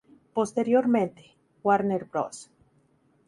Posteriormente, 0.33 1.35
Warner 1.61 2.05
Bros. 2.09 2.49